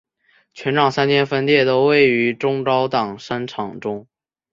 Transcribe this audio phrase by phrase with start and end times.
[0.55, 4.07] 全港三间分店都位于中高档商场内。